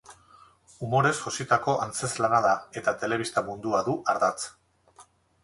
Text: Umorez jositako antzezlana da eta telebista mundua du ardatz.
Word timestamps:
Umorez 0.85 1.11
jositako 1.25 1.75
antzezlana 1.83 2.39
da 2.47 2.55
eta 2.83 2.95
telebista 3.05 3.45
mundua 3.51 3.83
du 3.91 3.97
ardatz. 4.17 4.51